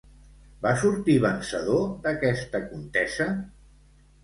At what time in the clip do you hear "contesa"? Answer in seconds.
2.73-3.31